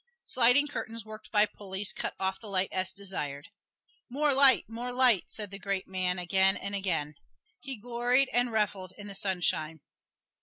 Sliding 0.25 0.67
curtains 0.67 1.05
worked 1.05 1.29
by 1.29 1.45
pulleys 1.45 1.93
cut 1.93 2.15
off 2.19 2.39
the 2.39 2.47
light 2.47 2.69
as 2.71 2.91
desired. 2.91 3.49
"More 4.09 4.33
light, 4.33 4.65
more 4.67 4.91
light," 4.91 5.29
said 5.29 5.51
the 5.51 5.59
great 5.59 5.87
man 5.87 6.17
again 6.17 6.57
and 6.57 6.73
again. 6.73 7.13
He 7.59 7.75
gloried 7.77 8.27
and 8.33 8.51
reveled 8.51 8.93
in 8.97 9.05
the 9.05 9.13
sunshine. 9.13 9.81